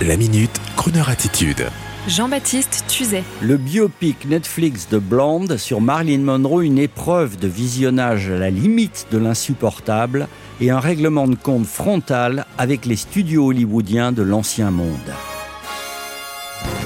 [0.00, 1.66] La minute, Kroneur attitude.
[2.08, 3.22] Jean-Baptiste Tuzet.
[3.40, 9.06] Le biopic Netflix de Blonde sur Marilyn Monroe, une épreuve de visionnage à la limite
[9.12, 10.26] de l'insupportable
[10.60, 15.12] et un règlement de compte frontal avec les studios hollywoodiens de l'ancien monde.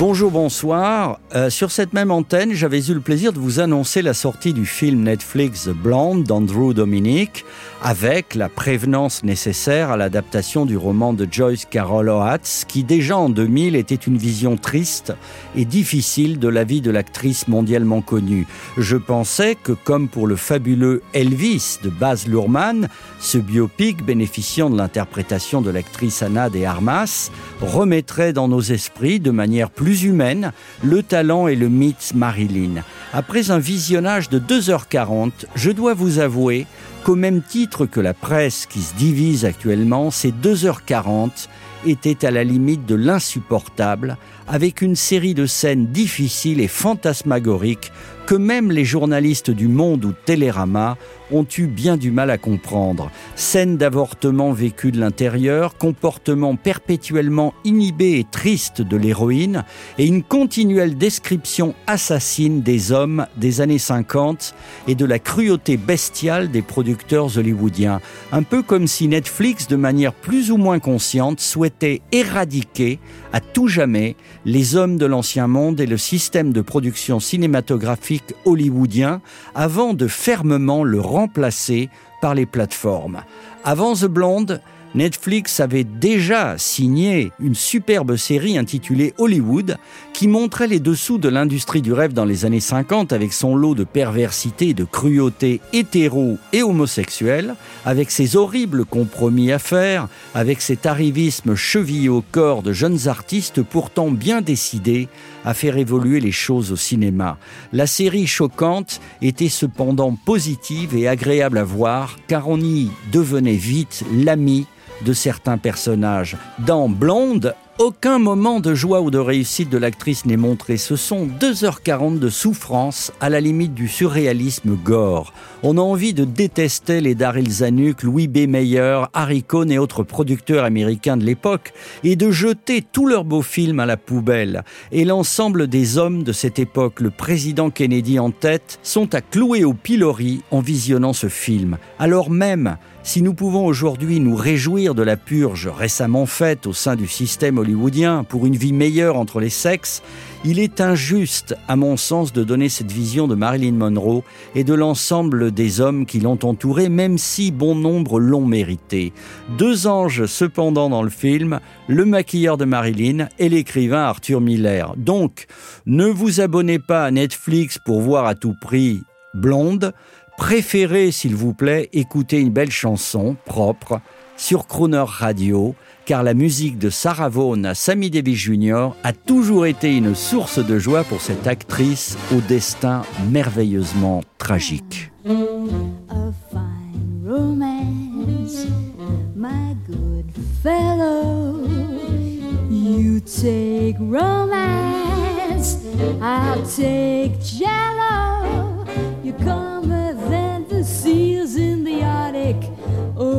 [0.00, 1.18] Bonjour, bonsoir.
[1.34, 4.64] Euh, sur cette même antenne, j'avais eu le plaisir de vous annoncer la sortie du
[4.64, 7.44] film Netflix The Blonde d'Andrew Dominic,
[7.82, 13.28] avec la prévenance nécessaire à l'adaptation du roman de Joyce Carol Oates, qui déjà en
[13.28, 15.14] 2000 était une vision triste
[15.56, 18.46] et difficile de la vie de l'actrice mondialement connue.
[18.76, 22.88] Je pensais que, comme pour le fabuleux Elvis de Baz Luhrmann,
[23.18, 29.32] ce biopic bénéficiant de l'interprétation de l'actrice Anna de Armas remettrait dans nos esprits de
[29.32, 30.52] manière plus humaine,
[30.82, 32.82] le talent et le mythe Marilyn.
[33.12, 36.66] Après un visionnage de 2h40, je dois vous avouer
[37.04, 41.48] qu'au même titre que la presse qui se divise actuellement, ces 2h40
[41.86, 44.16] étaient à la limite de l'insupportable,
[44.46, 47.92] avec une série de scènes difficiles et fantasmagoriques
[48.28, 50.98] que même les journalistes du Monde ou Télérama
[51.30, 53.10] ont eu bien du mal à comprendre.
[53.36, 59.64] Scènes d'avortement vécues de l'intérieur, comportement perpétuellement inhibé et triste de l'héroïne,
[59.96, 64.54] et une continuelle description assassine des hommes des années 50
[64.88, 68.02] et de la cruauté bestiale des producteurs hollywoodiens.
[68.32, 72.98] Un peu comme si Netflix, de manière plus ou moins consciente, souhaitait éradiquer
[73.32, 79.20] à tout jamais les hommes de l'ancien monde et le système de production cinématographique hollywoodien
[79.54, 81.88] avant de fermement le remplacer
[82.20, 83.22] par les plateformes.
[83.64, 84.60] Avant The Blonde,
[84.94, 89.76] Netflix avait déjà signé une superbe série intitulée Hollywood
[90.14, 93.74] qui montrait les dessous de l'industrie du rêve dans les années 50 avec son lot
[93.74, 100.62] de perversité et de cruauté hétéro et homosexuelle, avec ses horribles compromis à faire, avec
[100.62, 105.08] cet arrivisme chevillé au corps de jeunes artistes pourtant bien décidés
[105.44, 107.36] à faire évoluer les choses au cinéma.
[107.72, 114.04] La série choquante était cependant positive et agréable à voir car on y devenait vite
[114.12, 114.66] l'ami
[115.04, 116.36] de certains personnages.
[116.58, 120.76] Dans Blonde, aucun moment de joie ou de réussite de l'actrice n'est montré.
[120.76, 125.32] Ce sont 2h40 de souffrance à la limite du surréalisme gore.
[125.62, 128.48] On a envie de détester les Daryl Zanuck, Louis B.
[128.48, 131.72] Mayer, Harry Cohn et autres producteurs américains de l'époque
[132.02, 134.64] et de jeter tous leurs beaux films à la poubelle.
[134.90, 139.64] Et l'ensemble des hommes de cette époque, le président Kennedy en tête, sont à clouer
[139.64, 141.78] au pilori en visionnant ce film.
[141.98, 142.76] Alors même
[143.08, 147.56] si nous pouvons aujourd'hui nous réjouir de la purge récemment faite au sein du système
[147.68, 150.02] hollywoodien pour une vie meilleure entre les sexes,
[150.44, 154.22] il est injuste, à mon sens, de donner cette vision de Marilyn Monroe
[154.54, 159.12] et de l'ensemble des hommes qui l'ont entourée, même si bon nombre l'ont mérité.
[159.58, 164.94] Deux anges cependant dans le film, le maquilleur de Marilyn et l'écrivain Arthur Miller.
[164.96, 165.46] Donc,
[165.84, 169.02] ne vous abonnez pas à Netflix pour voir à tout prix
[169.34, 169.92] Blonde,
[170.38, 174.00] préférez, s'il vous plaît, écouter une belle chanson propre
[174.36, 175.74] sur Crooner Radio,
[176.06, 178.90] car la musique de Sarah Vaughan à Sammy Davis Jr.
[179.02, 185.10] a toujours été une source de joie pour cette actrice au destin merveilleusement tragique.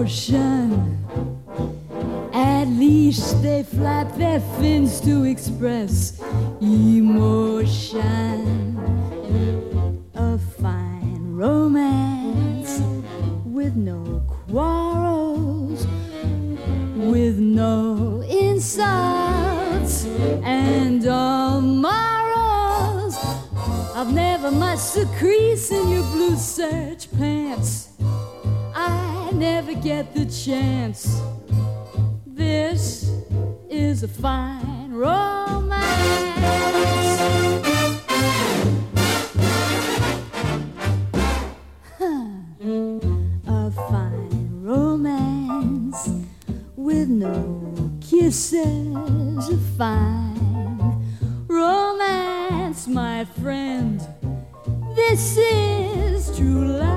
[0.00, 0.96] Ocean.
[2.32, 6.18] At least they flap their fins to express
[6.62, 7.98] emotion.
[10.14, 12.80] A fine romance
[13.44, 15.86] with no quarrels,
[16.96, 20.06] with no insults,
[20.42, 23.18] and all morals.
[23.94, 27.90] I've never much to crease in your blue serge pants.
[29.30, 31.22] I never get the chance.
[32.26, 33.12] This
[33.68, 35.86] is a fine romance.
[43.46, 46.10] A fine romance
[46.74, 49.48] with no kisses.
[49.48, 51.06] A fine
[51.46, 54.00] romance, my friend.
[54.96, 56.89] This is true love,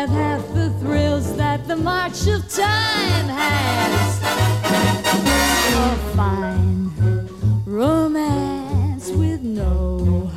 [0.00, 4.22] have half the thrills that the march of time has.
[5.76, 6.90] A fine
[7.66, 10.30] romance with no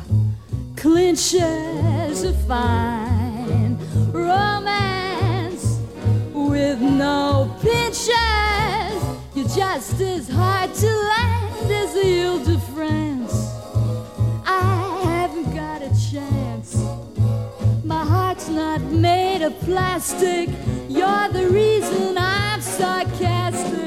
[0.76, 2.24] clinches.
[2.24, 3.78] A fine
[4.12, 5.78] romance
[6.34, 8.10] with no pinches.
[9.34, 12.53] You're just as hard to land as you'll do.
[19.64, 20.48] Plastic.
[20.88, 23.84] You're the reason I'm sarcastic.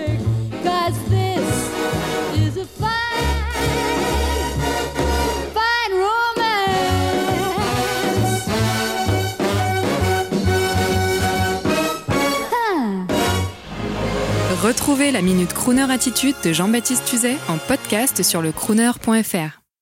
[14.67, 19.66] Retrouvez la Minute Crooner Attitude de Jean-Baptiste Tuzet en podcast sur le crooner.fr.